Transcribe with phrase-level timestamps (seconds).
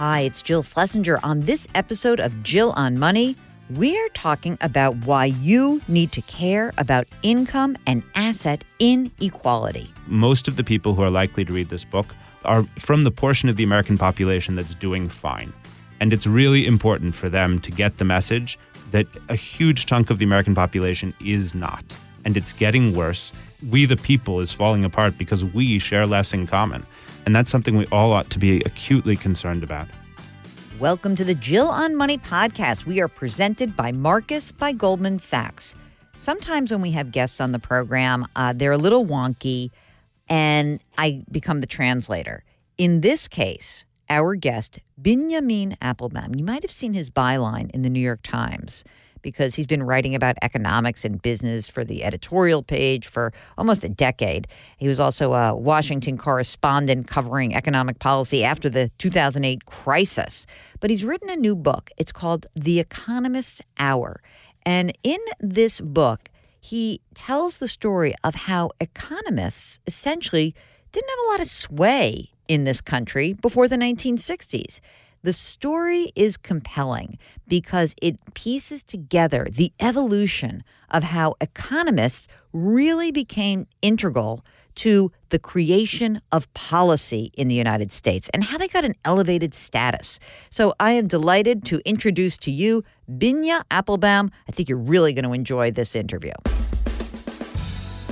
[0.00, 1.20] Hi, it's Jill Schlesinger.
[1.22, 3.36] On this episode of Jill on Money,
[3.68, 9.92] we're talking about why you need to care about income and asset inequality.
[10.06, 12.14] Most of the people who are likely to read this book
[12.46, 15.52] are from the portion of the American population that's doing fine.
[16.00, 18.58] And it's really important for them to get the message
[18.92, 21.84] that a huge chunk of the American population is not.
[22.24, 23.34] And it's getting worse.
[23.68, 26.86] We, the people, is falling apart because we share less in common.
[27.26, 29.88] And that's something we all ought to be acutely concerned about.
[30.80, 32.86] Welcome to the Jill on Money podcast.
[32.86, 35.74] We are presented by Marcus by Goldman Sachs.
[36.16, 39.72] Sometimes when we have guests on the program, uh, they're a little wonky
[40.30, 42.44] and I become the translator.
[42.78, 47.90] In this case, our guest, Binyamin Appelbaum, you might have seen his byline in the
[47.90, 48.82] New York Times
[49.22, 53.88] because he's been writing about economics and business for the editorial page for almost a
[53.88, 54.46] decade.
[54.76, 56.22] He was also a Washington mm-hmm.
[56.22, 60.46] correspondent covering economic policy after the 2008 crisis.
[60.80, 61.90] But he's written a new book.
[61.96, 64.20] It's called The Economist's Hour.
[64.64, 66.28] And in this book,
[66.60, 70.54] he tells the story of how economists essentially
[70.92, 74.80] didn't have a lot of sway in this country before the 1960s.
[75.22, 83.66] The story is compelling because it pieces together the evolution of how economists really became
[83.82, 84.42] integral
[84.76, 89.52] to the creation of policy in the United States and how they got an elevated
[89.52, 90.20] status.
[90.48, 94.30] So I am delighted to introduce to you Binya Appelbaum.
[94.48, 96.32] I think you're really going to enjoy this interview.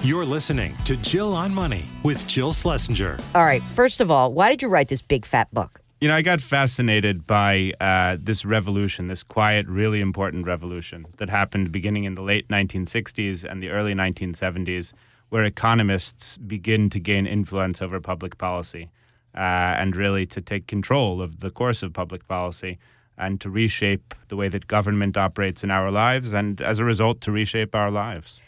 [0.03, 3.17] You're listening to Jill on Money with Jill Schlesinger.
[3.35, 5.81] All right, first of all, why did you write this big fat book?
[6.01, 11.29] You know, I got fascinated by uh, this revolution, this quiet, really important revolution that
[11.29, 14.93] happened beginning in the late 1960s and the early 1970s,
[15.31, 18.91] where economists begin to gain influence over public policy
[19.35, 19.41] uh,
[19.81, 22.79] and really to take control of the course of public policy
[23.17, 27.21] and to reshape the way that government operates in our lives and, as a result,
[27.23, 28.41] to reshape our lives.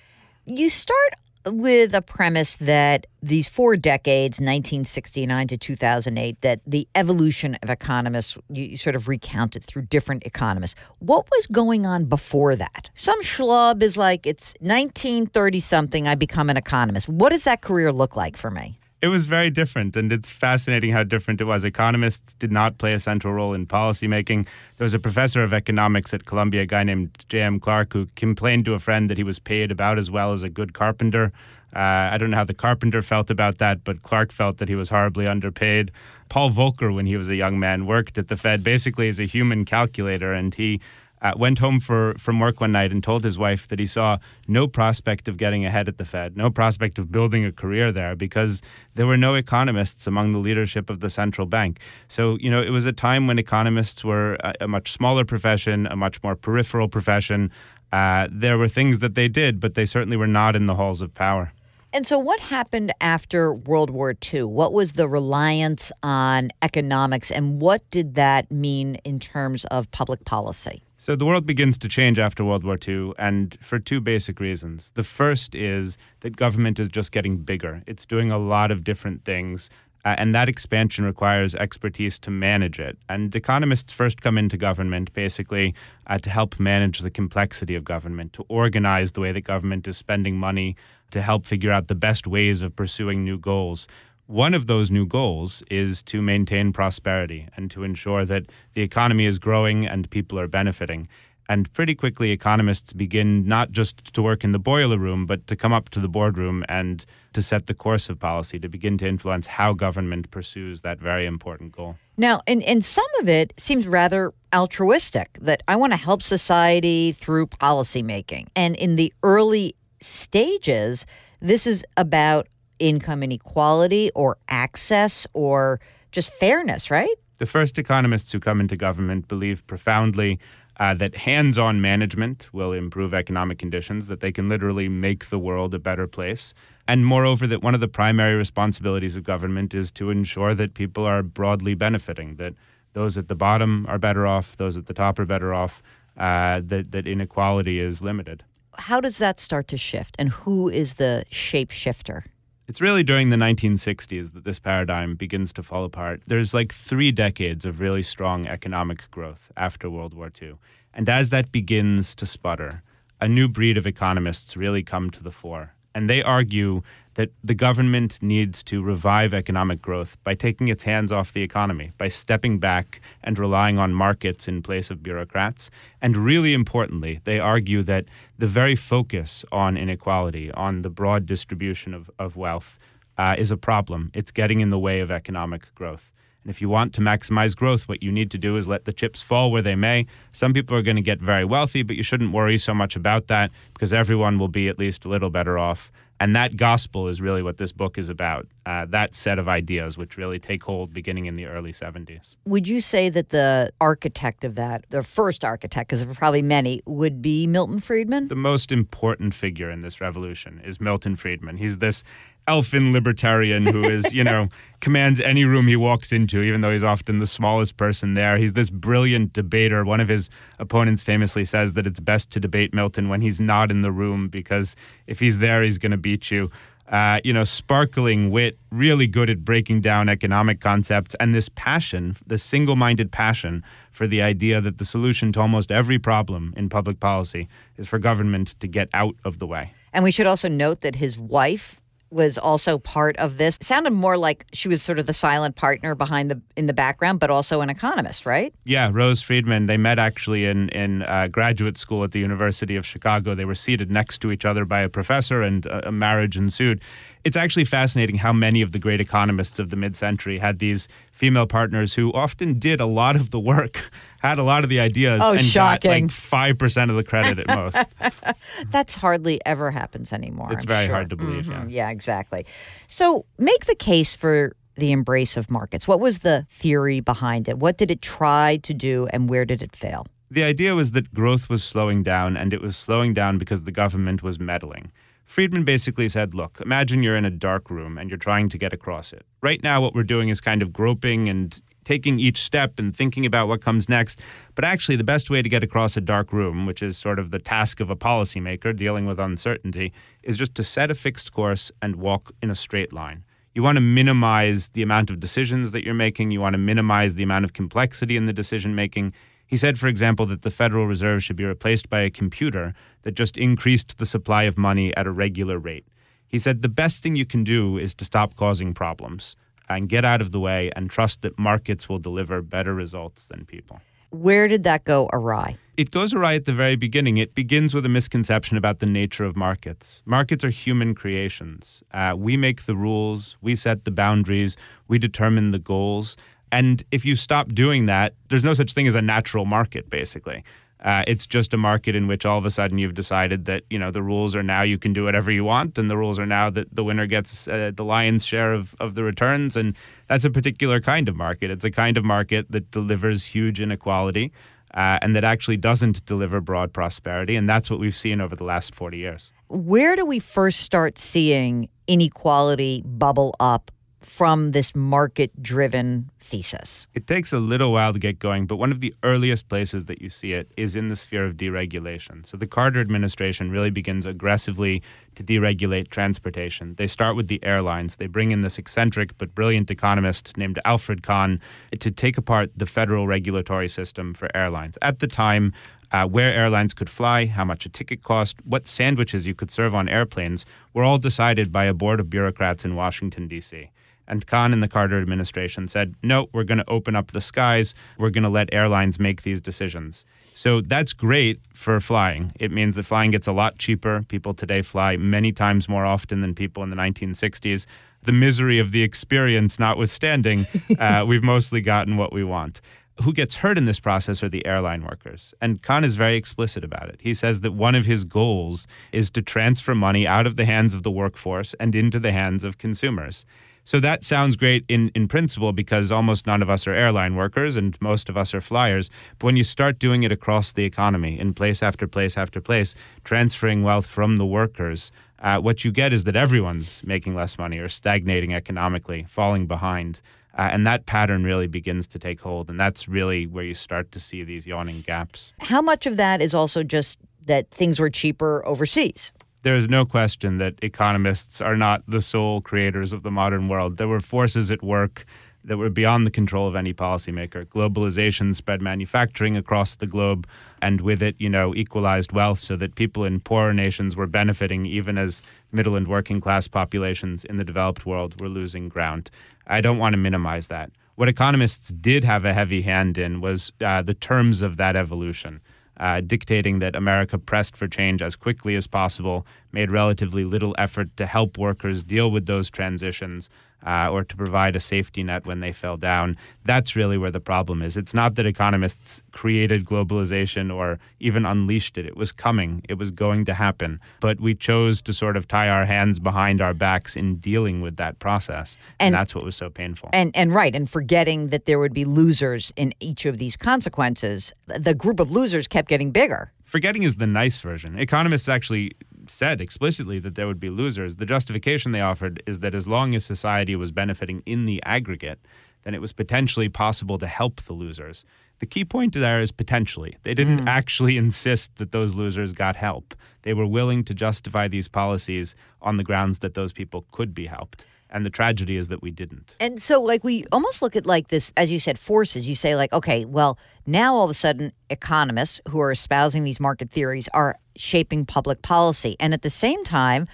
[0.46, 1.14] You start
[1.46, 8.36] with a premise that these four decades 1969 to 2008 that the evolution of economists
[8.50, 10.74] you sort of recounted through different economists.
[10.98, 12.90] What was going on before that?
[12.96, 17.08] Some schlub is like it's 1930 something i become an economist.
[17.08, 20.92] What does that career look like for me it was very different, and it's fascinating
[20.92, 21.64] how different it was.
[21.64, 24.46] Economists did not play a central role in policymaking.
[24.76, 27.60] There was a professor of economics at Columbia, a guy named J.M.
[27.60, 30.50] Clark, who complained to a friend that he was paid about as well as a
[30.50, 31.32] good carpenter.
[31.74, 34.74] Uh, I don't know how the carpenter felt about that, but Clark felt that he
[34.74, 35.92] was horribly underpaid.
[36.28, 39.24] Paul Volcker, when he was a young man, worked at the Fed basically as a
[39.24, 40.80] human calculator, and he
[41.22, 44.18] uh, went home for, from work one night and told his wife that he saw
[44.48, 48.16] no prospect of getting ahead at the Fed, no prospect of building a career there
[48.16, 48.62] because
[48.94, 51.78] there were no economists among the leadership of the central bank.
[52.08, 55.86] So, you know, it was a time when economists were a, a much smaller profession,
[55.86, 57.50] a much more peripheral profession.
[57.92, 61.02] Uh, there were things that they did, but they certainly were not in the halls
[61.02, 61.52] of power.
[61.92, 64.44] And so, what happened after World War II?
[64.44, 70.24] What was the reliance on economics, and what did that mean in terms of public
[70.24, 70.84] policy?
[71.02, 74.92] So the world begins to change after World War II, and for two basic reasons.
[74.96, 79.24] The first is that government is just getting bigger, it's doing a lot of different
[79.24, 79.70] things.
[80.04, 82.98] Uh, and that expansion requires expertise to manage it.
[83.08, 85.74] And economists first come into government basically
[86.06, 89.96] uh, to help manage the complexity of government, to organize the way that government is
[89.96, 90.76] spending money,
[91.12, 93.88] to help figure out the best ways of pursuing new goals.
[94.30, 99.24] One of those new goals is to maintain prosperity and to ensure that the economy
[99.24, 101.08] is growing and people are benefiting.
[101.48, 105.56] And pretty quickly, economists begin not just to work in the boiler room, but to
[105.56, 109.08] come up to the boardroom and to set the course of policy, to begin to
[109.08, 111.96] influence how government pursues that very important goal.
[112.16, 117.10] Now, and, and some of it seems rather altruistic that I want to help society
[117.10, 118.46] through policymaking.
[118.54, 121.04] And in the early stages,
[121.40, 122.46] this is about
[122.80, 125.80] income inequality or access or
[126.10, 127.14] just fairness, right?
[127.38, 130.40] The first economists who come into government believe profoundly
[130.78, 135.38] uh, that hands on management will improve economic conditions, that they can literally make the
[135.38, 136.54] world a better place.
[136.88, 141.04] And moreover, that one of the primary responsibilities of government is to ensure that people
[141.04, 142.54] are broadly benefiting, that
[142.94, 145.82] those at the bottom are better off, those at the top are better off,
[146.16, 148.42] uh, that, that inequality is limited.
[148.78, 152.24] How does that start to shift, and who is the shapeshifter?
[152.70, 156.22] It's really during the 1960s that this paradigm begins to fall apart.
[156.28, 160.54] There's like three decades of really strong economic growth after World War II.
[160.94, 162.84] And as that begins to sputter,
[163.20, 165.74] a new breed of economists really come to the fore.
[165.96, 166.82] And they argue
[167.20, 171.92] that the government needs to revive economic growth by taking its hands off the economy,
[171.98, 175.68] by stepping back and relying on markets in place of bureaucrats.
[176.00, 178.06] And really importantly, they argue that
[178.38, 182.78] the very focus on inequality, on the broad distribution of, of wealth,
[183.18, 184.10] uh, is a problem.
[184.14, 186.10] It's getting in the way of economic growth.
[186.42, 188.94] And if you want to maximize growth, what you need to do is let the
[188.94, 190.06] chips fall where they may.
[190.32, 193.26] Some people are going to get very wealthy, but you shouldn't worry so much about
[193.26, 195.92] that because everyone will be at least a little better off.
[196.20, 198.46] And that gospel is really what this book is about.
[198.66, 202.36] Uh, that set of ideas, which really take hold beginning in the early 70s.
[202.44, 206.42] Would you say that the architect of that, the first architect, because there are probably
[206.42, 208.28] many, would be Milton Friedman?
[208.28, 211.56] The most important figure in this revolution is Milton Friedman.
[211.56, 212.04] He's this
[212.46, 214.48] elfin libertarian who is, you know,
[214.80, 218.36] commands any room he walks into, even though he's often the smallest person there.
[218.36, 219.84] He's this brilliant debater.
[219.84, 223.70] One of his opponents famously says that it's best to debate Milton when he's not
[223.70, 224.74] in the room because
[225.06, 226.50] if he's there, he's going to beat you.
[226.90, 232.16] Uh, you know, sparkling wit, really good at breaking down economic concepts, and this passion,
[232.26, 236.68] this single minded passion for the idea that the solution to almost every problem in
[236.68, 239.72] public policy is for government to get out of the way.
[239.92, 241.79] And we should also note that his wife
[242.10, 243.56] was also part of this.
[243.56, 246.72] It sounded more like she was sort of the silent partner behind the in the
[246.72, 248.52] background, but also an economist, right?
[248.64, 249.66] Yeah, Rose Friedman.
[249.66, 253.34] They met actually in in uh, graduate school at the University of Chicago.
[253.34, 256.80] They were seated next to each other by a professor, and a marriage ensued.
[257.24, 261.46] It's actually fascinating how many of the great economists of the mid-century had these female
[261.46, 265.20] partners who often did a lot of the work, had a lot of the ideas,
[265.22, 265.90] oh, and shocking.
[265.90, 267.88] got like five percent of the credit at most.
[268.70, 270.52] That's hardly ever happens anymore.
[270.52, 270.94] It's I'm very sure.
[270.94, 271.44] hard to believe.
[271.46, 271.70] Mhm.
[271.70, 271.86] Yeah.
[271.86, 272.46] Yeah, exactly.
[272.86, 275.88] So make the case for the embrace of markets.
[275.88, 277.58] What was the theory behind it?
[277.58, 280.06] What did it try to do, and where did it fail?
[280.30, 283.72] The idea was that growth was slowing down, and it was slowing down because the
[283.72, 284.92] government was meddling.
[285.24, 288.72] Friedman basically said, Look, imagine you're in a dark room and you're trying to get
[288.72, 289.24] across it.
[289.40, 293.26] Right now, what we're doing is kind of groping and taking each step and thinking
[293.26, 294.20] about what comes next.
[294.54, 297.32] But actually, the best way to get across a dark room, which is sort of
[297.32, 301.72] the task of a policymaker dealing with uncertainty, is just to set a fixed course
[301.82, 303.24] and walk in a straight line.
[303.56, 306.30] You want to minimize the amount of decisions that you're making.
[306.30, 309.12] You want to minimize the amount of complexity in the decision making.
[309.48, 312.72] He said, for example, that the Federal Reserve should be replaced by a computer
[313.02, 315.88] that just increased the supply of money at a regular rate.
[316.28, 319.34] He said the best thing you can do is to stop causing problems
[319.70, 323.46] and get out of the way and trust that markets will deliver better results than
[323.46, 323.80] people.
[324.10, 325.56] Where did that go awry?
[325.76, 327.16] It goes awry at the very beginning.
[327.16, 330.02] It begins with a misconception about the nature of markets.
[330.04, 331.82] Markets are human creations.
[331.92, 334.56] Uh, we make the rules, we set the boundaries,
[334.88, 336.16] we determine the goals.
[336.50, 340.42] And if you stop doing that, there's no such thing as a natural market, basically.
[340.82, 343.78] Uh, it's just a market in which all of a sudden you've decided that you
[343.78, 346.26] know the rules are now you can do whatever you want, and the rules are
[346.26, 349.76] now that the winner gets uh, the lion's share of, of the returns, and
[350.08, 351.50] that's a particular kind of market.
[351.50, 354.32] It's a kind of market that delivers huge inequality,
[354.72, 358.44] uh, and that actually doesn't deliver broad prosperity, and that's what we've seen over the
[358.44, 359.32] last forty years.
[359.48, 366.88] Where do we first start seeing inequality bubble up from this market driven thesis?
[366.94, 370.00] It takes a little while to get going, but one of the earliest places that
[370.00, 372.26] you see it is in the sphere of deregulation.
[372.26, 374.82] So the Carter administration really begins aggressively
[375.14, 376.74] to deregulate transportation.
[376.76, 377.96] They start with the airlines.
[377.96, 381.40] They bring in this eccentric but brilliant economist named Alfred Kahn
[381.78, 384.78] to take apart the federal regulatory system for airlines.
[384.82, 385.52] At the time,
[385.92, 389.74] uh, where airlines could fly, how much a ticket cost, what sandwiches you could serve
[389.74, 393.70] on airplanes were all decided by a board of bureaucrats in Washington, D.C.
[394.10, 397.74] And Kahn and the Carter administration said, no, we're going to open up the skies.
[397.96, 400.04] We're going to let airlines make these decisions.
[400.34, 402.32] So that's great for flying.
[402.40, 404.02] It means that flying gets a lot cheaper.
[404.08, 407.66] People today fly many times more often than people in the 1960s.
[408.02, 410.46] The misery of the experience notwithstanding,
[410.78, 412.60] uh, we've mostly gotten what we want.
[413.02, 415.32] Who gets hurt in this process are the airline workers.
[415.40, 417.00] And Kahn is very explicit about it.
[417.00, 420.74] He says that one of his goals is to transfer money out of the hands
[420.74, 423.24] of the workforce and into the hands of consumers.
[423.64, 427.56] So that sounds great in, in principle because almost none of us are airline workers
[427.56, 428.90] and most of us are flyers.
[429.18, 432.74] But when you start doing it across the economy, in place after place after place,
[433.04, 434.90] transferring wealth from the workers,
[435.20, 440.00] uh, what you get is that everyone's making less money or stagnating economically, falling behind.
[440.36, 442.48] Uh, and that pattern really begins to take hold.
[442.48, 445.34] And that's really where you start to see these yawning gaps.
[445.38, 449.12] How much of that is also just that things were cheaper overseas?
[449.42, 453.76] There is no question that economists are not the sole creators of the modern world.
[453.76, 455.06] There were forces at work
[455.44, 457.46] that were beyond the control of any policymaker.
[457.46, 460.26] Globalization spread manufacturing across the globe,
[460.60, 464.66] and with it, you know, equalized wealth so that people in poorer nations were benefiting
[464.66, 469.10] even as middle and working class populations in the developed world were losing ground.
[469.46, 470.70] I don't want to minimize that.
[470.96, 475.40] What economists did have a heavy hand in was uh, the terms of that evolution.
[475.80, 480.94] Uh, dictating that America pressed for change as quickly as possible, made relatively little effort
[480.98, 483.30] to help workers deal with those transitions,
[483.66, 486.16] uh, or to provide a safety net when they fell down.
[486.44, 487.76] That's really where the problem is.
[487.76, 491.86] It's not that economists created globalization or even unleashed it.
[491.86, 493.80] It was coming, it was going to happen.
[494.00, 497.76] But we chose to sort of tie our hands behind our backs in dealing with
[497.76, 498.56] that process.
[498.78, 499.90] And, and that's what was so painful.
[499.92, 504.32] And, and right, and forgetting that there would be losers in each of these consequences.
[504.46, 506.32] The group of losers kept getting bigger.
[506.44, 507.78] Forgetting is the nice version.
[507.78, 508.72] Economists actually
[509.10, 510.96] said explicitly that there would be losers.
[510.96, 515.20] The justification they offered is that as long as society was benefiting in the aggregate,
[515.64, 518.04] then it was potentially possible to help the losers.
[518.40, 519.96] The key point there is potentially.
[520.02, 520.46] They didn't mm.
[520.46, 522.94] actually insist that those losers got help.
[523.22, 527.26] They were willing to justify these policies on the grounds that those people could be
[527.26, 527.66] helped.
[527.90, 529.34] And the tragedy is that we didn't.
[529.40, 532.28] And so, like, we almost look at like this, as you said, forces.
[532.28, 533.36] You say, like, okay, well,
[533.66, 538.42] now all of a sudden, economists who are espousing these market theories are shaping public
[538.42, 538.96] policy.
[538.98, 540.06] And at the same time,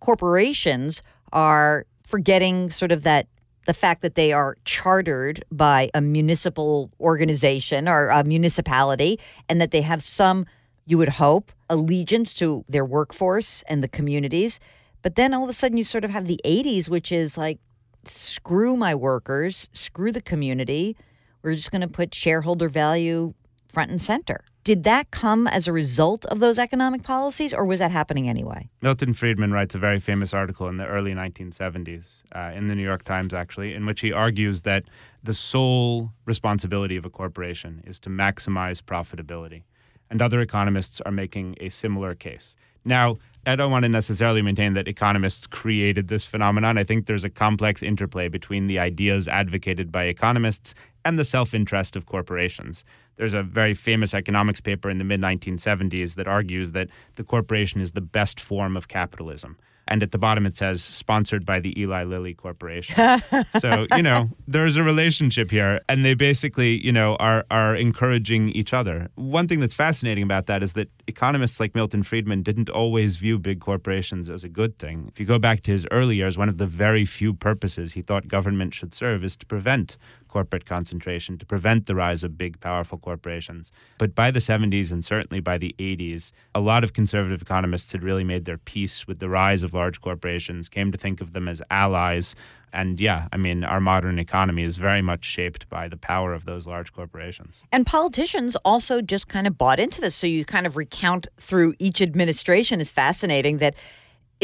[0.00, 3.26] corporations are forgetting sort of that
[3.66, 9.18] the fact that they are chartered by a municipal organization or a municipality
[9.48, 10.46] and that they have some,
[10.86, 14.60] you would hope, allegiance to their workforce and the communities.
[15.00, 17.58] But then all of a sudden you sort of have the 80s, which is like,
[18.04, 20.96] screw my workers, screw the community.
[21.42, 23.32] We're just going to put shareholder value
[23.68, 24.44] front and center.
[24.64, 28.70] Did that come as a result of those economic policies, or was that happening anyway?
[28.80, 32.82] Milton Friedman writes a very famous article in the early 1970s, uh, in the New
[32.82, 34.84] York Times, actually, in which he argues that
[35.22, 39.64] the sole responsibility of a corporation is to maximize profitability.
[40.08, 42.56] And other economists are making a similar case.
[42.86, 46.78] Now, I don't want to necessarily maintain that economists created this phenomenon.
[46.78, 51.54] I think there's a complex interplay between the ideas advocated by economists and the self
[51.54, 52.84] interest of corporations.
[53.16, 57.80] There's a very famous economics paper in the mid 1970s that argues that the corporation
[57.80, 59.56] is the best form of capitalism
[59.88, 63.20] and at the bottom it says sponsored by the Eli Lilly Corporation.
[63.58, 68.50] so you know there's a relationship here, and they basically you know are are encouraging
[68.50, 69.08] each other.
[69.16, 73.38] One thing that's fascinating about that is that economists like Milton Friedman didn't always view
[73.38, 75.08] big corporations as a good thing.
[75.08, 78.02] If you go back to his early years, one of the very few purposes he
[78.02, 79.96] thought government should serve is to prevent
[80.34, 83.70] corporate concentration to prevent the rise of big, powerful corporations.
[83.98, 88.02] But by the 70s and certainly by the 80s, a lot of conservative economists had
[88.02, 91.46] really made their peace with the rise of large corporations, came to think of them
[91.46, 92.34] as allies.
[92.72, 96.46] And yeah, I mean, our modern economy is very much shaped by the power of
[96.46, 97.62] those large corporations.
[97.70, 100.16] And politicians also just kind of bought into this.
[100.16, 103.76] So you kind of recount through each administration is fascinating that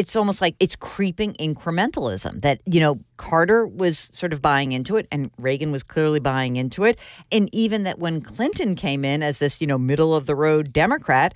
[0.00, 4.96] it's almost like it's creeping incrementalism that you know Carter was sort of buying into
[4.96, 6.98] it and Reagan was clearly buying into it.
[7.30, 10.72] And even that when Clinton came in as this you know middle of the road
[10.72, 11.34] democrat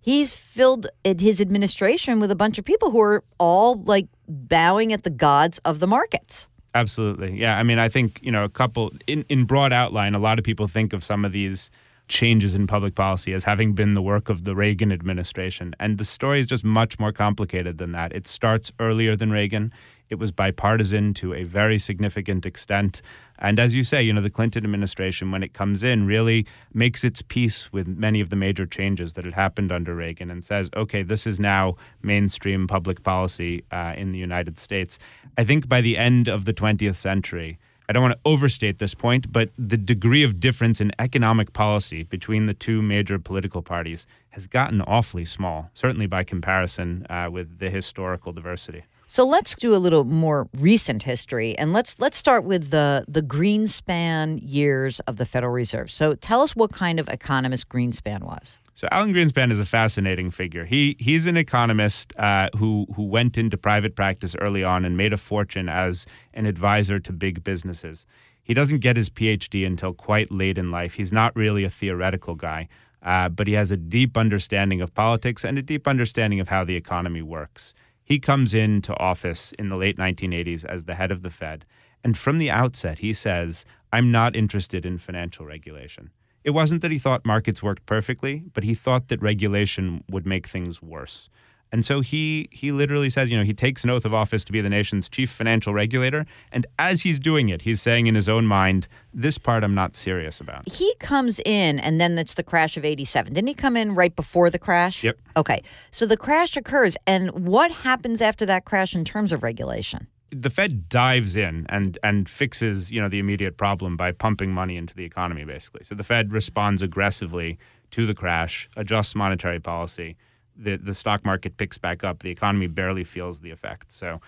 [0.00, 5.02] he's filled his administration with a bunch of people who are all like bowing at
[5.02, 6.48] the gods of the markets.
[6.74, 7.38] Absolutely.
[7.38, 10.38] Yeah i mean i think you know a couple in in broad outline a lot
[10.38, 11.70] of people think of some of these
[12.08, 15.74] changes in public policy as having been the work of the Reagan administration.
[15.80, 18.12] And the story is just much more complicated than that.
[18.12, 19.72] It starts earlier than Reagan.
[20.08, 23.02] It was bipartisan to a very significant extent.
[23.38, 27.02] And as you say, you know, the Clinton administration, when it comes in, really makes
[27.02, 30.70] its peace with many of the major changes that had happened under Reagan and says,
[30.76, 34.98] okay, this is now mainstream public policy uh, in the United States.
[35.36, 37.58] I think by the end of the 20th century,
[37.88, 42.02] I don't want to overstate this point, but the degree of difference in economic policy
[42.02, 47.58] between the two major political parties has gotten awfully small, certainly by comparison uh, with
[47.58, 48.82] the historical diversity.
[49.08, 53.22] So let's do a little more recent history, and let's let's start with the the
[53.22, 55.92] Greenspan years of the Federal Reserve.
[55.92, 58.60] So tell us what kind of economist Greenspan was.
[58.74, 60.64] So Alan Greenspan is a fascinating figure.
[60.64, 65.12] He he's an economist uh, who who went into private practice early on and made
[65.12, 68.06] a fortune as an advisor to big businesses.
[68.42, 70.94] He doesn't get his PhD until quite late in life.
[70.94, 72.68] He's not really a theoretical guy,
[73.02, 76.64] uh, but he has a deep understanding of politics and a deep understanding of how
[76.64, 77.72] the economy works.
[78.06, 81.66] He comes into office in the late 1980s as the head of the Fed.
[82.04, 86.10] And from the outset, he says, I'm not interested in financial regulation.
[86.44, 90.46] It wasn't that he thought markets worked perfectly, but he thought that regulation would make
[90.46, 91.28] things worse.
[91.72, 94.52] And so he he literally says, you know, he takes an oath of office to
[94.52, 98.28] be the nation's chief financial regulator, and as he's doing it, he's saying in his
[98.28, 100.68] own mind, this part I'm not serious about.
[100.68, 103.32] He comes in and then it's the crash of 87.
[103.32, 105.02] Didn't he come in right before the crash?
[105.02, 105.18] Yep.
[105.36, 105.62] Okay.
[105.90, 110.06] So the crash occurs and what happens after that crash in terms of regulation?
[110.30, 114.76] the Fed dives in and and fixes you know the immediate problem by pumping money
[114.76, 115.84] into the economy basically.
[115.84, 117.58] So the Fed responds aggressively
[117.92, 120.16] to the crash, adjusts monetary policy.
[120.56, 122.20] The the stock market picks back up.
[122.20, 123.92] The economy barely feels the effect.
[123.92, 124.20] So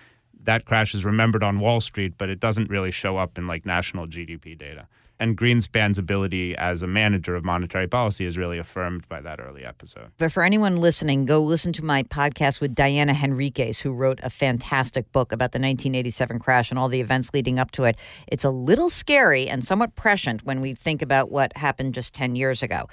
[0.44, 3.66] that crash is remembered on Wall Street, but it doesn't really show up in like
[3.66, 4.86] national GDP data
[5.20, 9.64] and Greenspan's ability as a manager of monetary policy is really affirmed by that early
[9.64, 10.10] episode.
[10.18, 14.30] But for anyone listening, go listen to my podcast with Diana Henriques, who wrote a
[14.30, 17.96] fantastic book about the 1987 crash and all the events leading up to it.
[18.28, 22.36] It's a little scary and somewhat prescient when we think about what happened just 10
[22.36, 22.88] years ago.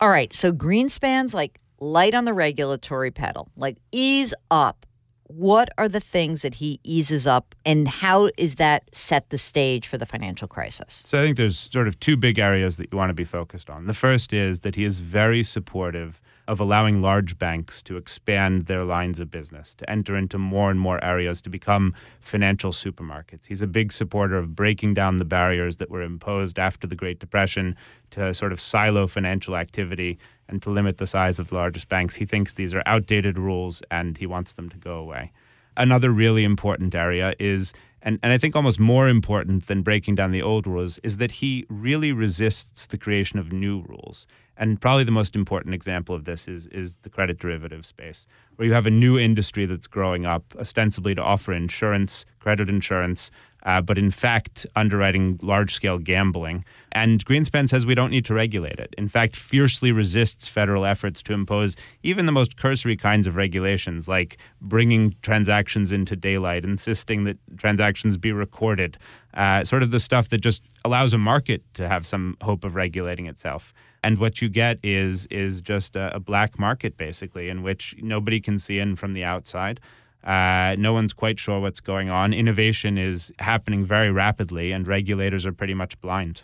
[0.00, 4.86] All right, so Greenspan's like light on the regulatory pedal, like ease up
[5.30, 9.86] what are the things that he eases up and how is that set the stage
[9.86, 11.04] for the financial crisis?
[11.06, 13.70] So I think there's sort of two big areas that you want to be focused
[13.70, 13.86] on.
[13.86, 18.84] The first is that he is very supportive of allowing large banks to expand their
[18.84, 23.46] lines of business, to enter into more and more areas, to become financial supermarkets.
[23.46, 27.20] He's a big supporter of breaking down the barriers that were imposed after the Great
[27.20, 27.76] Depression
[28.10, 32.16] to sort of silo financial activity and to limit the size of the largest banks.
[32.16, 35.30] He thinks these are outdated rules and he wants them to go away.
[35.76, 40.32] Another really important area is and, and I think almost more important than breaking down
[40.32, 44.26] the old rules is that he really resists the creation of new rules.
[44.56, 48.26] And probably the most important example of this is, is the credit derivative space,
[48.56, 53.30] where you have a new industry that's growing up, ostensibly to offer insurance, credit insurance,
[53.64, 56.64] uh, but in fact, underwriting large scale gambling.
[56.92, 58.94] And Greenspan says we don't need to regulate it.
[58.98, 64.08] In fact, fiercely resists federal efforts to impose even the most cursory kinds of regulations,
[64.08, 68.98] like bringing transactions into daylight, insisting that transactions be recorded,
[69.34, 72.74] uh, sort of the stuff that just allows a market to have some hope of
[72.74, 73.72] regulating itself.
[74.02, 78.40] And what you get is is just a, a black market, basically, in which nobody
[78.40, 79.78] can see in from the outside.
[80.24, 82.32] Uh, no one's quite sure what's going on.
[82.32, 86.40] Innovation is happening very rapidly, and regulators are pretty much blind.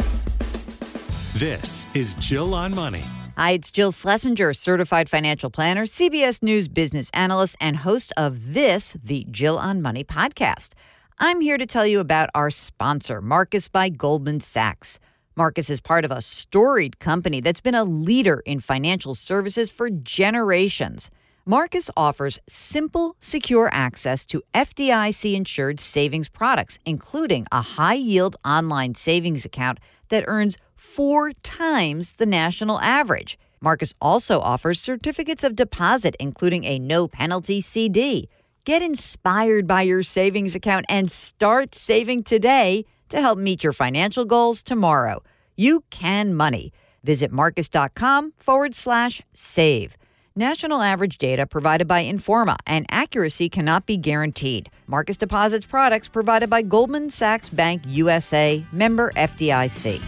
[1.35, 3.05] This is Jill on Money.
[3.37, 8.97] Hi, it's Jill Schlesinger, certified financial planner, CBS News business analyst, and host of this,
[9.05, 10.73] the Jill on Money podcast.
[11.19, 14.99] I'm here to tell you about our sponsor, Marcus by Goldman Sachs.
[15.37, 19.91] Marcus is part of a storied company that's been a leader in financial services for
[19.91, 21.11] generations.
[21.49, 28.97] Marcus offers simple, secure access to FDIC insured savings products, including a high yield online
[28.97, 29.79] savings account
[30.09, 33.39] that earns four times the national average.
[33.61, 38.29] Marcus also offers certificates of deposit, including a no penalty CD.
[38.65, 44.25] Get inspired by your savings account and start saving today to help meet your financial
[44.25, 45.23] goals tomorrow.
[45.55, 46.73] You can money.
[47.05, 49.97] Visit marcus.com forward slash save.
[50.39, 54.69] National average data provided by Informa and accuracy cannot be guaranteed.
[54.87, 59.99] Marcus Deposits products provided by Goldman Sachs Bank USA, member FDIC.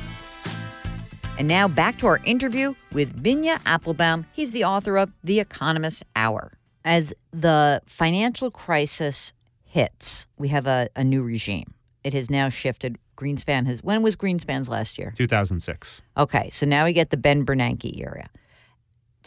[1.39, 4.27] And now back to our interview with Binya Appelbaum.
[4.35, 6.53] He's the author of The Economist Hour.
[6.85, 9.33] As the financial crisis
[9.65, 11.73] hits, we have a, a new regime.
[12.05, 12.99] It has now shifted.
[13.17, 13.83] Greenspan has.
[13.83, 15.15] When was Greenspan's last year?
[15.17, 16.03] 2006.
[16.19, 18.29] Okay, so now we get the Ben Bernanke era.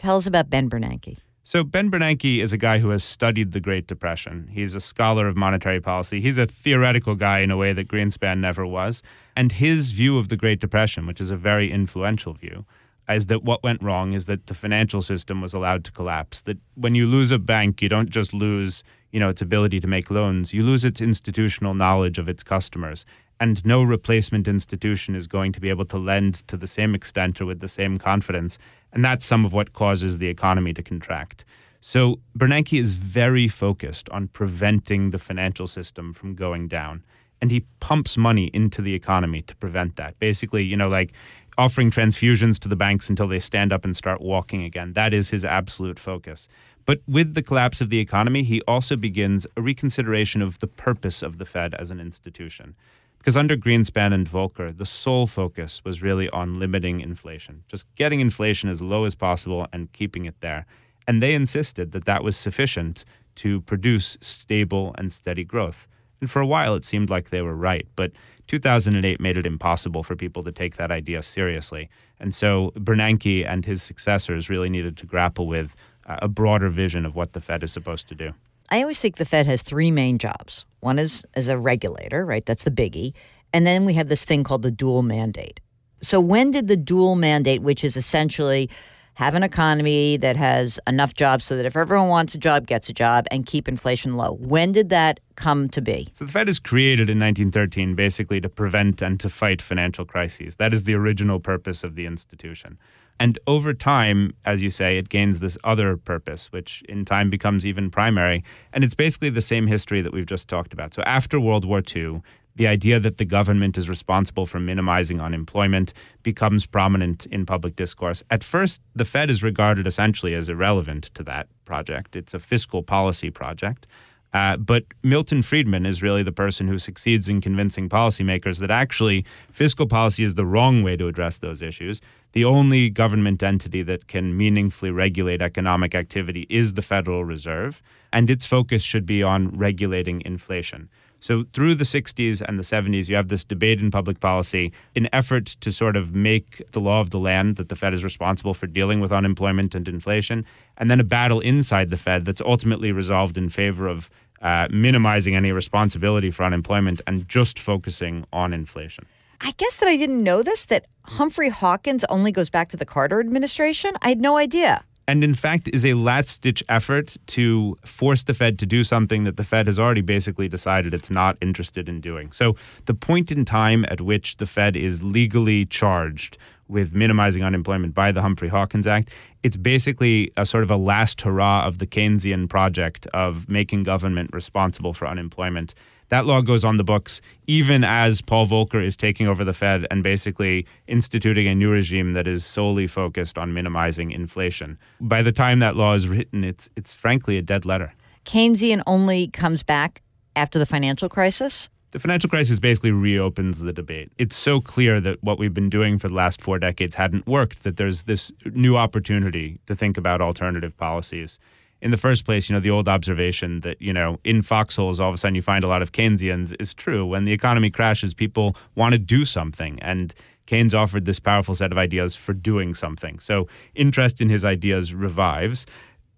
[0.02, 1.18] Tell us about Ben Bernanke.
[1.44, 4.48] So, Ben Bernanke is a guy who has studied the Great Depression.
[4.50, 6.20] He's a scholar of monetary policy.
[6.20, 9.00] He's a theoretical guy in a way that Greenspan never was.
[9.36, 12.64] And his view of the Great Depression, which is a very influential view,
[13.08, 16.42] is that what went wrong is that the financial system was allowed to collapse.
[16.42, 19.86] That when you lose a bank, you don't just lose, you know, its ability to
[19.86, 23.06] make loans, you lose its institutional knowledge of its customers.
[23.42, 27.40] And no replacement institution is going to be able to lend to the same extent
[27.40, 28.58] or with the same confidence
[28.92, 31.44] and that's some of what causes the economy to contract.
[31.80, 37.02] So Bernanke is very focused on preventing the financial system from going down.
[37.40, 40.16] And he pumps money into the economy to prevent that.
[40.20, 41.12] Basically, you know, like
[41.58, 44.92] offering transfusions to the banks until they stand up and start walking again.
[44.92, 46.48] That is his absolute focus.
[46.84, 51.22] But with the collapse of the economy, he also begins a reconsideration of the purpose
[51.22, 52.76] of the Fed as an institution.
[53.22, 58.18] Because under Greenspan and Volcker, the sole focus was really on limiting inflation, just getting
[58.18, 60.66] inflation as low as possible and keeping it there.
[61.06, 63.04] And they insisted that that was sufficient
[63.36, 65.86] to produce stable and steady growth.
[66.20, 67.86] And for a while, it seemed like they were right.
[67.94, 68.10] But
[68.48, 71.88] 2008 made it impossible for people to take that idea seriously.
[72.18, 77.06] And so Bernanke and his successors really needed to grapple with uh, a broader vision
[77.06, 78.34] of what the Fed is supposed to do.
[78.70, 80.64] I always think the Fed has three main jobs.
[80.80, 82.44] One is as a regulator, right?
[82.44, 83.12] That's the biggie.
[83.52, 85.60] And then we have this thing called the dual mandate.
[86.02, 88.70] So when did the dual mandate, which is essentially
[89.14, 92.88] have an economy that has enough jobs so that if everyone wants a job, gets
[92.88, 94.32] a job, and keep inflation low.
[94.32, 96.08] When did that come to be?
[96.14, 100.56] So the Fed is created in 1913 basically to prevent and to fight financial crises.
[100.56, 102.78] That is the original purpose of the institution.
[103.22, 107.64] And over time, as you say, it gains this other purpose, which in time becomes
[107.64, 108.42] even primary.
[108.72, 110.92] And it's basically the same history that we've just talked about.
[110.92, 112.20] So after World War II,
[112.56, 115.92] the idea that the government is responsible for minimizing unemployment
[116.24, 118.24] becomes prominent in public discourse.
[118.28, 122.16] At first, the Fed is regarded essentially as irrelevant to that project.
[122.16, 123.86] It's a fiscal policy project.
[124.32, 129.24] Uh, but Milton Friedman is really the person who succeeds in convincing policymakers that actually
[129.50, 132.00] fiscal policy is the wrong way to address those issues.
[132.32, 138.30] The only government entity that can meaningfully regulate economic activity is the Federal Reserve, and
[138.30, 140.88] its focus should be on regulating inflation.
[141.22, 145.08] So through the 60s and the 70s, you have this debate in public policy in
[145.12, 148.54] effort to sort of make the law of the land that the Fed is responsible
[148.54, 150.44] for dealing with unemployment and inflation,
[150.78, 154.10] and then a battle inside the Fed that's ultimately resolved in favor of
[154.42, 159.06] uh, minimizing any responsibility for unemployment and just focusing on inflation.
[159.40, 162.84] I guess that I didn't know this that Humphrey Hawkins only goes back to the
[162.84, 163.92] Carter administration.
[164.02, 168.34] I had no idea and in fact is a last ditch effort to force the
[168.34, 172.00] Fed to do something that the Fed has already basically decided it's not interested in
[172.00, 172.32] doing.
[172.32, 176.38] So, the point in time at which the Fed is legally charged
[176.72, 181.20] with minimizing unemployment by the Humphrey Hawkins Act, it's basically a sort of a last
[181.20, 185.74] hurrah of the Keynesian project of making government responsible for unemployment
[186.12, 189.86] that law goes on the books even as Paul Volcker is taking over the Fed
[189.90, 194.78] and basically instituting a new regime that is solely focused on minimizing inflation.
[195.00, 197.94] By the time that law is written, it's it's frankly a dead letter.
[198.26, 200.02] Keynesian only comes back
[200.36, 201.70] after the financial crisis.
[201.92, 204.10] The financial crisis basically reopens the debate.
[204.18, 207.62] It's so clear that what we've been doing for the last four decades hadn't worked,
[207.64, 211.38] that there's this new opportunity to think about alternative policies
[211.82, 215.08] in the first place, you know, the old observation that, you know, in foxholes, all
[215.08, 217.04] of a sudden you find a lot of Keynesians is true.
[217.04, 219.80] When the economy crashes, people want to do something.
[219.82, 220.14] And
[220.46, 223.18] Keynes offered this powerful set of ideas for doing something.
[223.18, 225.66] So interest in his ideas revives.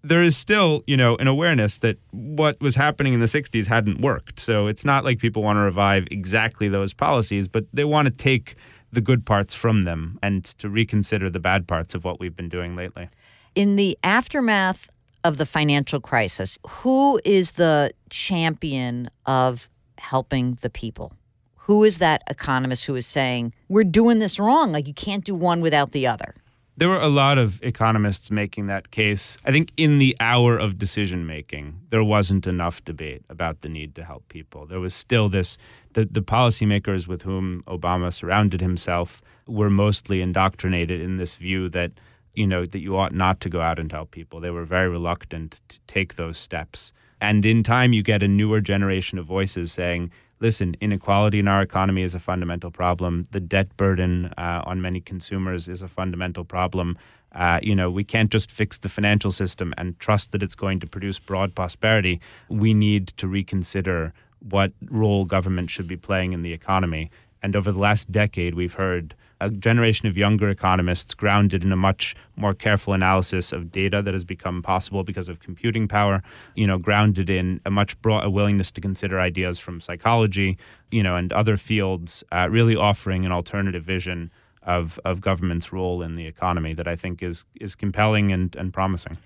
[0.07, 4.01] There is still, you know, an awareness that what was happening in the 60s hadn't
[4.01, 4.39] worked.
[4.39, 8.11] So it's not like people want to revive exactly those policies, but they want to
[8.11, 8.55] take
[8.91, 12.49] the good parts from them and to reconsider the bad parts of what we've been
[12.49, 13.09] doing lately.
[13.55, 14.91] In the aftermath
[15.23, 21.13] of the financial crisis, who is the champion of helping the people?
[21.55, 24.71] Who is that economist who is saying, we're doing this wrong?
[24.71, 26.35] Like, you can't do one without the other?
[26.77, 29.37] There were a lot of economists making that case.
[29.45, 33.95] I think in the hour of decision making, there wasn't enough debate about the need
[33.95, 34.65] to help people.
[34.65, 35.57] There was still this
[35.93, 41.91] the, the policymakers with whom Obama surrounded himself were mostly indoctrinated in this view that
[42.35, 44.39] you know, that you ought not to go out and tell people.
[44.39, 46.91] They were very reluctant to take those steps.
[47.21, 51.61] And in time, you get a newer generation of voices saying, listen, inequality in our
[51.61, 53.27] economy is a fundamental problem.
[53.31, 56.97] The debt burden uh, on many consumers is a fundamental problem.
[57.33, 60.79] Uh, you know, we can't just fix the financial system and trust that it's going
[60.79, 62.21] to produce broad prosperity.
[62.49, 64.13] We need to reconsider
[64.49, 67.11] what role government should be playing in the economy.
[67.41, 71.75] And over the last decade, we've heard a generation of younger economists grounded in a
[71.75, 76.23] much more careful analysis of data that has become possible because of computing power,
[76.55, 80.57] you know, grounded in a much broader willingness to consider ideas from psychology,
[80.91, 84.31] you know, and other fields, uh, really offering an alternative vision
[84.63, 88.73] of, of government's role in the economy that I think is is compelling and, and
[88.73, 89.17] promising.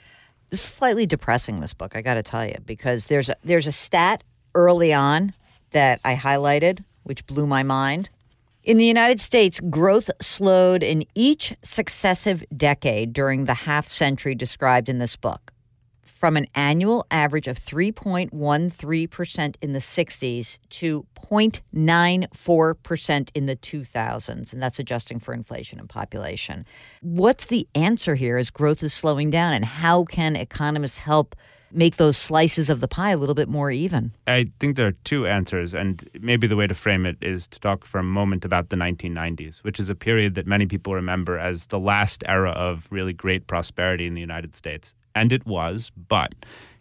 [0.50, 3.67] This is slightly depressing, this book, I got to tell you, because there's a, there's
[3.67, 4.24] a stat
[4.56, 5.34] early on
[5.72, 8.10] that I highlighted, which blew my mind.
[8.69, 14.89] In the United States, growth slowed in each successive decade during the half century described
[14.89, 15.51] in this book.
[16.03, 24.62] From an annual average of 3.13% in the 60s to 0.94% in the 2000s, and
[24.62, 26.63] that's adjusting for inflation and population.
[27.01, 31.36] What's the answer here as growth is slowing down, and how can economists help
[31.71, 34.12] make those slices of the pie a little bit more even?
[34.27, 37.60] I think there are two answers, and maybe the way to frame it is to
[37.60, 41.38] talk for a moment about the 1990s, which is a period that many people remember
[41.38, 44.93] as the last era of really great prosperity in the United States.
[45.15, 46.34] And it was, but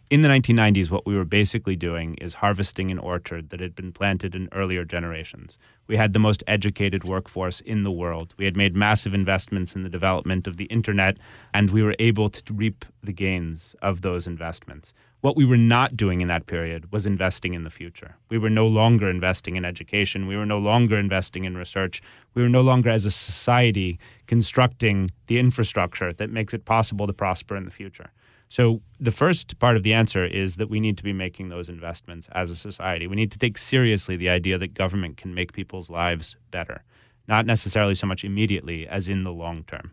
[0.09, 3.91] In the 1990s, what we were basically doing is harvesting an orchard that had been
[3.91, 5.59] planted in earlier generations.
[5.85, 8.33] We had the most educated workforce in the world.
[8.35, 11.19] We had made massive investments in the development of the internet,
[11.53, 14.95] and we were able to reap the gains of those investments.
[15.21, 18.15] What we were not doing in that period was investing in the future.
[18.29, 20.25] We were no longer investing in education.
[20.25, 22.01] We were no longer investing in research.
[22.33, 27.13] We were no longer, as a society, constructing the infrastructure that makes it possible to
[27.13, 28.09] prosper in the future.
[28.49, 31.69] So, the first part of the answer is that we need to be making those
[31.69, 33.05] investments as a society.
[33.05, 36.83] We need to take seriously the idea that government can make people's lives better,
[37.27, 39.91] not necessarily so much immediately as in the long term.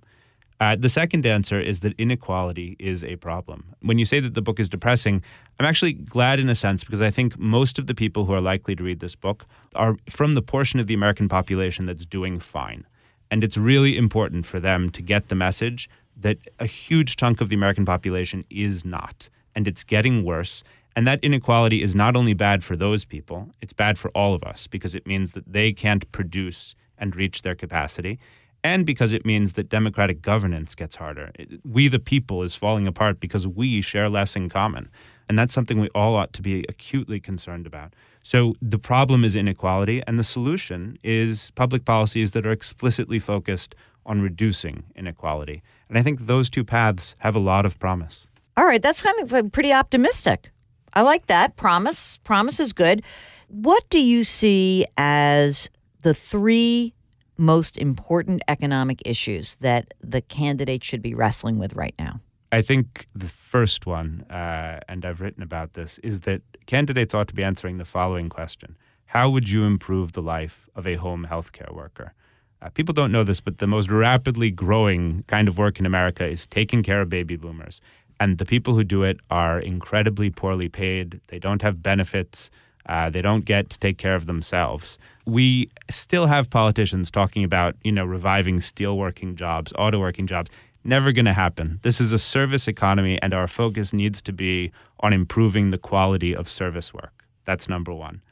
[0.58, 3.74] Uh, the second answer is that inequality is a problem.
[3.82, 5.22] When you say that the book is depressing,
[5.60, 8.40] I'm actually glad in a sense because I think most of the people who are
[8.40, 12.40] likely to read this book are from the portion of the American population that's doing
[12.40, 12.86] fine.
[13.30, 17.48] And it's really important for them to get the message that a huge chunk of
[17.48, 20.62] the American population is not, and it's getting worse.
[20.94, 24.42] And that inequality is not only bad for those people, it's bad for all of
[24.42, 28.18] us because it means that they can't produce and reach their capacity,
[28.64, 31.30] and because it means that democratic governance gets harder.
[31.64, 34.88] We, the people, is falling apart because we share less in common.
[35.28, 37.94] And that's something we all ought to be acutely concerned about.
[38.22, 43.74] So the problem is inequality, and the solution is public policies that are explicitly focused
[44.04, 45.62] on reducing inequality.
[45.88, 48.26] And I think those two paths have a lot of promise.
[48.56, 50.50] All right, that's kind of pretty optimistic.
[50.94, 51.56] I like that.
[51.56, 52.18] Promise.
[52.18, 53.04] Promise is good.
[53.48, 55.68] What do you see as
[56.02, 56.94] the three
[57.36, 62.20] most important economic issues that the candidates should be wrestling with right now?
[62.50, 67.28] I think the first one, uh, and I've written about this, is that candidates ought
[67.28, 71.26] to be answering the following question How would you improve the life of a home
[71.30, 72.14] healthcare worker?
[72.62, 76.26] Uh, people don't know this, but the most rapidly growing kind of work in America
[76.26, 77.80] is taking care of baby boomers.
[78.18, 81.20] And the people who do it are incredibly poorly paid.
[81.28, 82.50] They don't have benefits.
[82.88, 84.98] Uh, they don't get to take care of themselves.
[85.26, 90.50] We still have politicians talking about, you know, reviving steelworking jobs, auto working jobs.
[90.84, 91.80] Never going to happen.
[91.82, 96.34] This is a service economy, and our focus needs to be on improving the quality
[96.34, 97.24] of service work.
[97.44, 98.22] That's number one.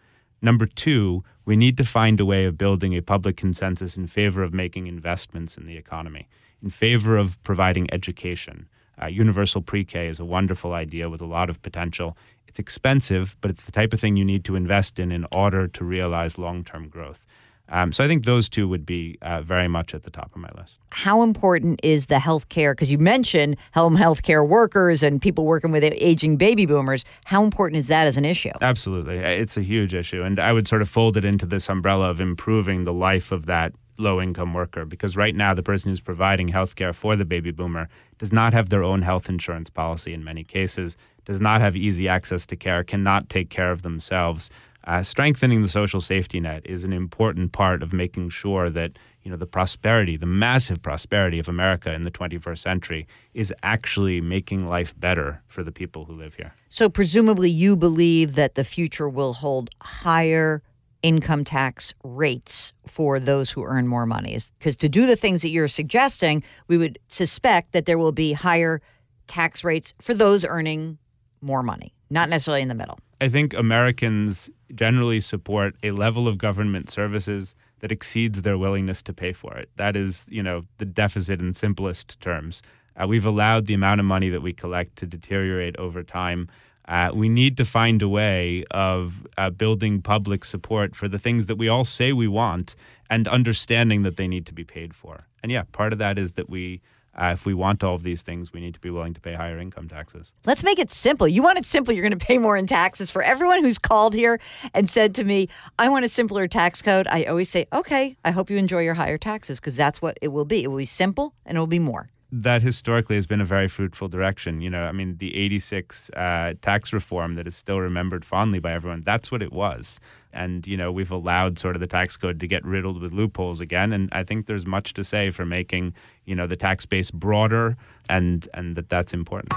[0.44, 4.42] Number two, we need to find a way of building a public consensus in favor
[4.42, 6.28] of making investments in the economy,
[6.62, 8.68] in favor of providing education.
[9.00, 12.14] Uh, universal pre K is a wonderful idea with a lot of potential.
[12.46, 15.66] It's expensive, but it's the type of thing you need to invest in in order
[15.66, 17.24] to realize long term growth.
[17.68, 20.40] Um, so I think those two would be uh, very much at the top of
[20.40, 20.78] my list.
[20.90, 22.74] How important is the health care?
[22.74, 27.04] Because you mentioned home health care workers and people working with aging baby boomers.
[27.24, 28.52] How important is that as an issue?
[28.60, 29.16] Absolutely.
[29.18, 30.22] It's a huge issue.
[30.22, 33.46] And I would sort of fold it into this umbrella of improving the life of
[33.46, 37.24] that low income worker because right now the person who's providing health care for the
[37.24, 41.60] baby boomer does not have their own health insurance policy in many cases, does not
[41.60, 44.50] have easy access to care, cannot take care of themselves
[44.86, 48.92] uh, strengthening the social safety net is an important part of making sure that
[49.22, 54.20] you know the prosperity, the massive prosperity of America in the 21st century is actually
[54.20, 56.52] making life better for the people who live here.
[56.68, 60.62] So presumably you believe that the future will hold higher
[61.02, 65.50] income tax rates for those who earn more money because to do the things that
[65.50, 68.80] you're suggesting, we would suspect that there will be higher
[69.26, 70.98] tax rates for those earning
[71.40, 72.98] more money, not necessarily in the middle.
[73.20, 79.12] I think Americans generally support a level of government services that exceeds their willingness to
[79.12, 79.68] pay for it.
[79.76, 82.62] That is, you know, the deficit in simplest terms.
[82.96, 86.48] Uh, we've allowed the amount of money that we collect to deteriorate over time.
[86.86, 91.46] Uh, we need to find a way of uh, building public support for the things
[91.46, 92.74] that we all say we want
[93.10, 95.20] and understanding that they need to be paid for.
[95.42, 96.80] And yeah, part of that is that we
[97.16, 99.34] uh, if we want all of these things, we need to be willing to pay
[99.34, 100.32] higher income taxes.
[100.44, 101.28] Let's make it simple.
[101.28, 103.10] You want it simple, you're going to pay more in taxes.
[103.10, 104.40] For everyone who's called here
[104.72, 105.48] and said to me,
[105.78, 108.94] I want a simpler tax code, I always say, okay, I hope you enjoy your
[108.94, 110.62] higher taxes because that's what it will be.
[110.64, 112.10] It will be simple and it will be more
[112.42, 114.60] that historically has been a very fruitful direction.
[114.60, 118.72] You know, I mean, the 86 uh, tax reform that is still remembered fondly by
[118.72, 120.00] everyone, that's what it was.
[120.34, 123.60] And, you know, we've allowed sort of the tax code to get riddled with loopholes
[123.60, 123.92] again.
[123.92, 125.94] And I think there's much to say for making,
[126.26, 127.76] you know, the tax base broader
[128.08, 129.54] and, and that that's important.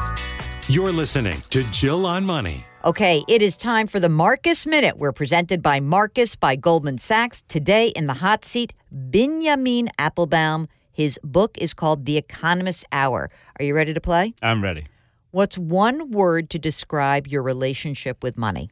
[0.70, 2.66] You're listening to Jill on Money.
[2.86, 4.98] Okay, it is time for the Marcus Minute.
[4.98, 7.42] We're presented by Marcus by Goldman Sachs.
[7.44, 13.30] Today in the hot seat, Benjamin Appelbaum his book is called The Economist's Hour.
[13.60, 14.34] Are you ready to play?
[14.42, 14.88] I'm ready.
[15.30, 18.72] What's one word to describe your relationship with money?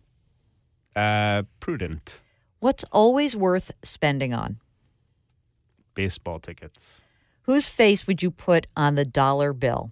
[0.95, 2.21] Uh, prudent.
[2.59, 4.57] What's always worth spending on?
[5.93, 7.01] Baseball tickets.
[7.43, 9.91] Whose face would you put on the dollar bill?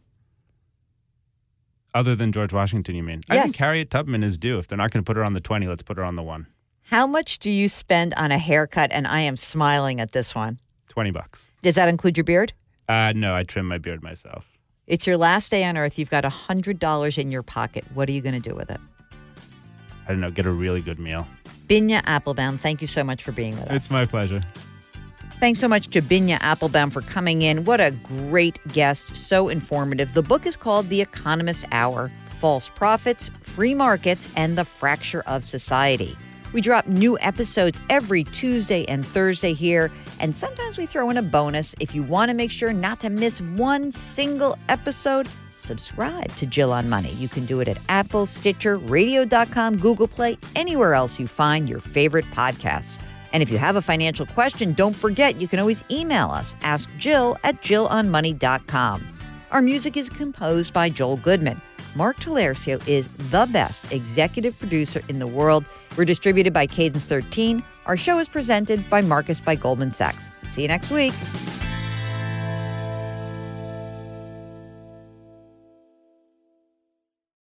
[1.94, 3.22] Other than George Washington, you mean?
[3.30, 3.44] I Yes.
[3.46, 4.58] think Harriet Tubman is due.
[4.58, 6.24] If they're not going to put her on the 20, let's put her on the
[6.24, 6.48] one.
[6.84, 8.92] How much do you spend on a haircut?
[8.92, 10.60] And I am smiling at this one.
[10.90, 11.52] 20 bucks.
[11.62, 12.52] Does that include your beard?
[12.90, 14.58] Uh, no, I trim my beard myself.
[14.88, 15.98] It's your last day on earth.
[16.00, 17.86] You've got a $100 in your pocket.
[17.94, 18.82] What are you going to do with it?
[20.08, 21.28] I don't know, get a really good meal.
[21.68, 23.76] Binya Appelbaum, thank you so much for being with us.
[23.76, 24.42] It's my pleasure.
[25.40, 27.64] Thanks so much to Binya Appelbaum for coming in.
[27.66, 30.14] What a great guest, so informative.
[30.14, 35.46] The book is called The Economist's Hour False Prophets, Free Markets, and the Fracture of
[35.46, 36.16] Society.
[36.54, 41.22] We drop new episodes every Tuesday and Thursday here, and sometimes we throw in a
[41.24, 41.74] bonus.
[41.80, 45.28] If you want to make sure not to miss one single episode,
[45.64, 47.14] subscribe to Jill on Money.
[47.14, 51.80] You can do it at Apple, Stitcher, Radio.com, Google Play, anywhere else you find your
[51.80, 53.00] favorite podcasts.
[53.32, 56.56] And if you have a financial question, don't forget you can always email us.
[56.62, 59.08] Ask Jill at JillOnMoney.com.
[59.52, 61.62] Our music is composed by Joel Goodman.
[61.96, 65.66] Mark Talercio is the best executive producer in the world.
[65.96, 67.64] We're distributed by Cadence 13.
[67.86, 70.32] Our show is presented by Marcus by Goldman Sachs.
[70.50, 71.14] See you next week.